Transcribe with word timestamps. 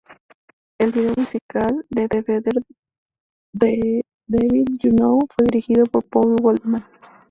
El 0.79 0.93
video 0.93 1.13
musical 1.15 1.85
de 1.91 2.07
"Better 2.07 2.43
the 3.53 4.01
Devil 4.25 4.65
You 4.81 4.89
Know" 4.95 5.19
fue 5.29 5.45
dirigido 5.45 5.85
por 5.85 6.03
Paul 6.05 6.37
Goldman. 6.41 6.83